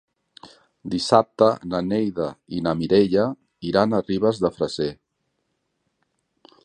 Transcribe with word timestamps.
Dissabte 0.93 1.49
na 1.73 1.81
Neida 1.89 2.25
i 2.59 2.63
na 2.69 2.73
Mireia 2.79 3.27
iran 3.73 3.93
a 3.93 4.01
Ribes 4.09 4.41
de 4.47 4.53
Freser. 4.57 4.91